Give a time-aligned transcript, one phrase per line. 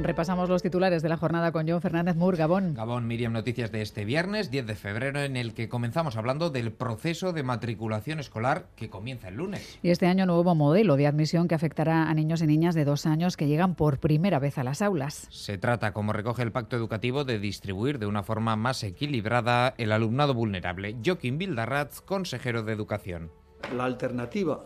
[0.00, 2.74] Repasamos los titulares de la jornada con John Fernández Mur, Gabón.
[2.74, 6.70] Gabón, Miriam, noticias de este viernes 10 de febrero en el que comenzamos hablando del
[6.70, 9.76] proceso de matriculación escolar que comienza el lunes.
[9.82, 13.06] Y este año nuevo modelo de admisión que afectará a niños y niñas de dos
[13.06, 15.26] años que llegan por primera vez a las aulas.
[15.30, 19.90] Se trata, como recoge el pacto educativo, de distribuir de una forma más equilibrada el
[19.90, 20.96] alumnado vulnerable.
[21.04, 23.32] Joaquín Bildarratz, consejero de Educación.
[23.76, 24.64] La alternativa,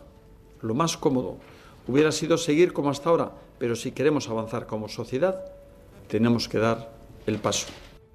[0.61, 1.39] lo más cómodo,
[1.87, 3.31] hubiera sido seguir como hasta ahora,
[3.63, 5.39] pero si queremos avanzar como sociedad,
[6.09, 6.91] tenemos que dar
[7.25, 7.67] el paso.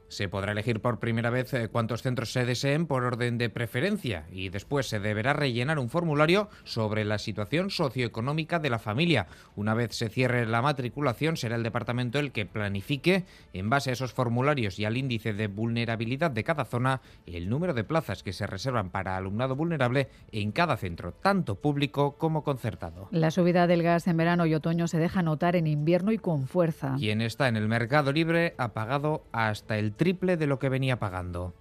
[0.09, 4.27] Se podrá elegir por primera vez eh, cuántos centros se deseen por orden de preferencia
[4.33, 9.27] y después se deberá rellenar un formulario sobre la situación socioeconómica de la familia.
[9.55, 13.93] Una vez se cierre la matriculación, será el departamento el que planifique, en base a
[13.93, 18.33] esos formularios y al índice de vulnerabilidad de cada zona, el número de plazas que
[18.33, 23.09] se reservan para alumnado vulnerable en cada centro, tanto público como concertado.
[23.11, 26.47] La subida del gas en verano y otoño se deja notar en invierno y con
[26.47, 26.97] fuerza.
[26.99, 30.99] Quien está en el mercado libre ha pagado hasta el triple de lo que venía
[30.99, 31.53] pagando.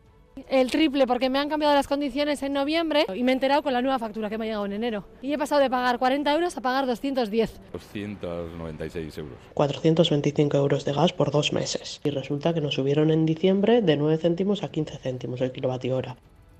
[0.49, 3.73] El triple porque me han cambiado las condiciones en noviembre y me he enterado con
[3.73, 5.05] la nueva factura que me ha llegado en enero.
[5.21, 7.59] Y he pasado de pagar 40 euros a pagar 210.
[7.73, 9.38] 296 euros.
[9.53, 11.99] 425 euros de gas por dos meses.
[12.03, 15.97] Y resulta que nos subieron en diciembre de 9 céntimos a 15 céntimos el kilovatio
[15.97, 16.15] hora.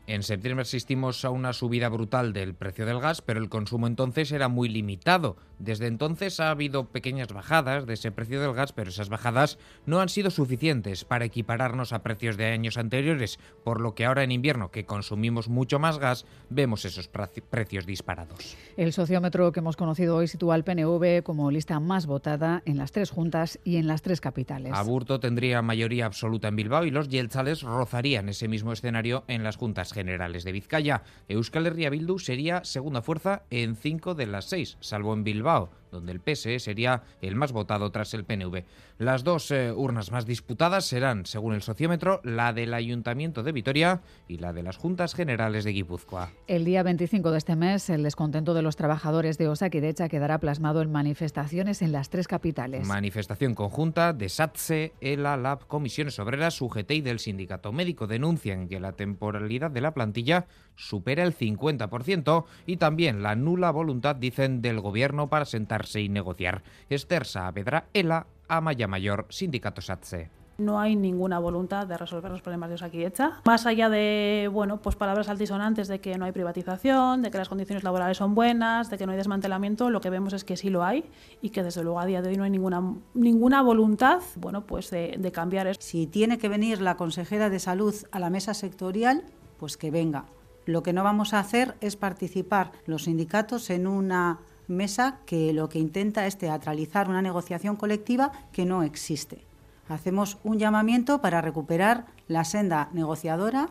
[0.08, 4.31] En septiembre asistimos a una subida brutal del precio del gas, pero el consumo entonces
[4.31, 5.36] era muy limitado.
[5.59, 9.99] Desde entonces ha habido pequeñas bajadas de ese precio del gas, pero esas bajadas no
[9.99, 14.31] han sido suficientes para equipararnos a precios de años anteriores, por lo que ahora en
[14.31, 17.09] invierno, que consumimos mucho más gas, vemos esos
[17.49, 18.55] precios disparados.
[18.77, 22.94] El sociómetro que hemos conocido hoy sitúa al PNV como lista más votada en las
[22.94, 24.71] tres juntas y en las tres capitales.
[24.73, 29.58] Aburto tendría mayoría absoluta en Bilbao y los Yeltzales rozarían ese mismo escenario en las
[29.58, 31.02] juntas generales de Vizcaya.
[31.27, 36.11] Euskal Herria Bildu sería segunda fuerza en cinco de las seis, salvo en Bilbao, donde
[36.11, 38.64] el PSE sería el más votado tras el PNV.
[38.98, 44.02] Las dos eh, urnas más disputadas serán, según el sociómetro, la del Ayuntamiento de Vitoria
[44.27, 46.31] y la de las Juntas Generales de Guipúzcoa.
[46.47, 50.81] El día 25 de este mes, el descontento de los trabajadores de Osakidecha quedará plasmado
[50.81, 52.87] en manifestaciones en las tres capitales.
[52.87, 58.80] Manifestación conjunta de SATSE, ELA, LAB, Comisiones Obreras, UGT y del Sindicato Médico denuncian que
[58.80, 60.47] la temporalidad de la plantilla
[60.77, 66.64] supera el 50% y también la nula voluntad, dicen, del Gobierno para sentarse y negociar.
[66.89, 70.30] Esther Saavedra, ELA, Amaya Mayor, Sindicato SATSE.
[70.58, 73.42] No hay ninguna voluntad de resolver los problemas de Osakidecha.
[73.45, 77.48] Más allá de, bueno, pues palabras altisonantes de que no hay privatización, de que las
[77.48, 80.71] condiciones laborales son buenas, de que no hay desmantelamiento, lo que vemos es que sí
[80.71, 81.05] lo hay
[81.44, 82.82] y que desde luego a día de hoy no hay ninguna,
[83.14, 85.86] ninguna voluntad, bueno, pues de, de cambiar esto.
[85.86, 89.26] Si tiene que venir la consejera de salud a la mesa sectorial,
[89.59, 90.26] pues que venga.
[90.67, 95.70] Lo que no vamos a hacer es participar los sindicatos en una mesa que lo
[95.70, 99.45] que intenta es teatralizar una negociación colectiva que no existe.
[99.88, 103.70] Hacemos un llamamiento para recuperar la senda negociadora.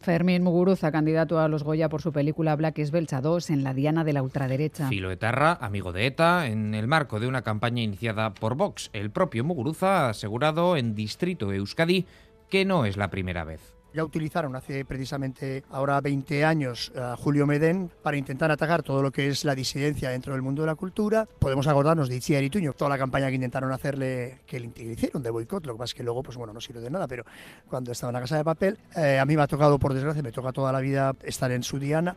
[0.00, 3.74] Fermín Muguruza, candidato a los Goya por su película Black is Belcha 2 en la
[3.74, 4.88] diana de la ultraderecha.
[4.88, 8.88] Filo Etarra, amigo de ETA, en el marco de una campaña iniciada por Vox.
[8.94, 12.06] El propio Muguruza ha asegurado en Distrito Euskadi
[12.48, 17.46] que no es la primera vez ya utilizaron hace precisamente ahora 20 años a Julio
[17.46, 20.74] Medén para intentar atacar todo lo que es la disidencia dentro del mundo de la
[20.74, 21.26] cultura.
[21.38, 25.22] Podemos acordarnos de Itziar y Tuño, toda la campaña que intentaron hacerle, que le hicieron
[25.22, 27.24] de boicot, lo que pasa es que luego, pues bueno, no sirve de nada, pero
[27.68, 30.22] cuando estaba en la Casa de Papel, eh, a mí me ha tocado, por desgracia,
[30.22, 32.16] me toca toda la vida estar en su diana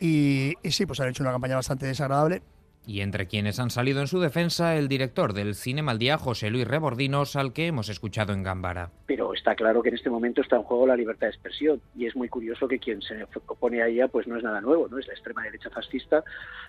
[0.00, 2.42] y, y sí, pues han hecho una campaña bastante desagradable
[2.86, 6.66] y entre quienes han salido en su defensa, el director del Cine Maldía, José Luis
[6.66, 8.90] Rebordinos, al que hemos escuchado en Gambara.
[9.06, 12.06] Pero está claro que en este momento está en juego la libertad de expresión y
[12.06, 14.98] es muy curioso que quien se opone a ella pues no es nada nuevo, no
[14.98, 16.24] es la extrema derecha fascista,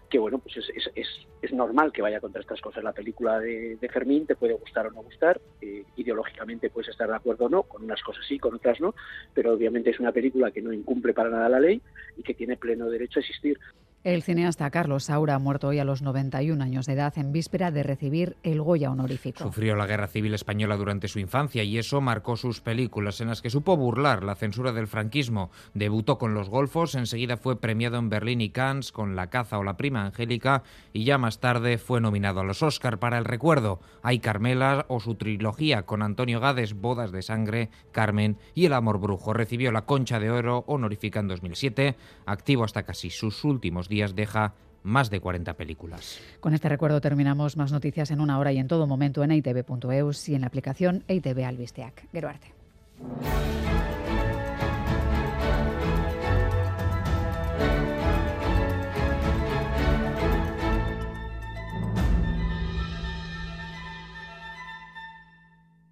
[0.09, 1.07] que bueno, pues es, es, es,
[1.41, 2.83] es normal que vaya contra estas cosas.
[2.83, 7.07] La película de, de Fermín te puede gustar o no gustar, eh, ideológicamente puedes estar
[7.07, 8.93] de acuerdo o no, con unas cosas sí, con otras no,
[9.34, 11.81] pero obviamente es una película que no incumple para nada la ley
[12.17, 13.57] y que tiene pleno derecho a existir.
[14.03, 17.70] El cineasta Carlos Saura ha muerto hoy a los 91 años de edad en víspera
[17.70, 19.44] de recibir el Goya honorífico.
[19.44, 23.44] Sufrió la guerra civil española durante su infancia y eso marcó sus películas en las
[23.44, 25.52] que supo burlar la censura del franquismo.
[25.76, 29.64] Debutó con Los Golfos, enseguida fue premiado en Berlín y Cannes con La caza o
[29.64, 30.64] La prima angélica
[30.94, 33.82] y ya más tarde fue nominado a los Oscar para el recuerdo.
[34.02, 39.00] Hay Carmela o su trilogía con Antonio Gades, Bodas de sangre, Carmen y El amor
[39.00, 39.32] brujo.
[39.32, 41.96] Recibió la Concha de Oro honorífica en 2007,
[42.26, 46.20] activo hasta casi sus últimos días deja más de 40 películas.
[46.40, 50.29] Con este recuerdo terminamos más noticias en una hora y en todo momento en itv.eus
[50.29, 52.08] y en la aplicación ITV Albisteac.
[52.11, 52.32] Gero.